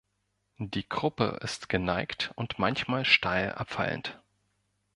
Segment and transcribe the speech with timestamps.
[0.57, 4.19] Die Kruppe ist geneigt und manchmal steil abfallend.